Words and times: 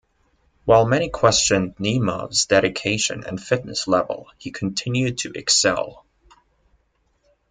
While 0.65 0.87
many 0.87 1.09
questioned 1.11 1.75
Nemov's 1.75 2.47
dedication 2.47 3.23
and 3.23 3.39
fitness 3.39 3.87
level, 3.87 4.31
he 4.39 4.49
continued 4.49 5.19
to 5.19 5.31
excel. 5.35 6.07